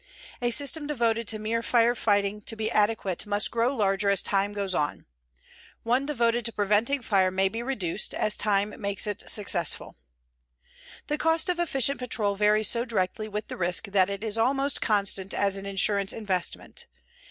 A 0.41 0.49
system 0.49 0.87
devoted 0.87 1.27
to 1.27 1.37
mere 1.37 1.61
fire 1.61 1.93
fighting 1.93 2.41
to 2.47 2.55
be 2.55 2.71
adequate 2.71 3.27
must 3.27 3.51
grow 3.51 3.75
larger 3.75 4.09
as 4.09 4.23
time 4.23 4.51
goes 4.51 4.73
on. 4.73 5.05
One 5.83 6.07
devoted 6.07 6.43
to 6.45 6.51
preventing 6.51 7.03
fire 7.03 7.29
may 7.29 7.47
be 7.49 7.61
reduced, 7.61 8.15
as 8.15 8.35
time 8.35 8.73
makes 8.81 9.05
it 9.05 9.29
successful. 9.29 9.97
The 11.05 11.19
cost 11.19 11.49
of 11.49 11.59
efficient 11.59 11.99
patrol 11.99 12.33
varies 12.35 12.67
so 12.67 12.83
directly 12.83 13.27
with 13.27 13.47
the 13.47 13.57
risk 13.57 13.89
that 13.89 14.09
it 14.09 14.23
is 14.23 14.39
almost 14.39 14.81
constant 14.81 15.35
as 15.35 15.55
an 15.55 15.67
insurance 15.67 16.13
investment. 16.13 16.87